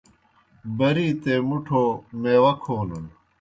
بَرِیتے 0.77 1.35
مُٹھو 1.47 1.83
میواہ 2.21 2.57
کھونَن۔ 2.63 3.05